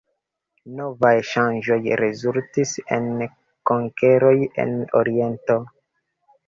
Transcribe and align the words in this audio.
Novaj 0.77 1.11
ŝanĝoj 1.31 1.77
rezultis 2.03 2.73
en 2.97 3.07
konkeroj 3.73 4.35
en 4.67 4.77
oriento. 5.03 5.65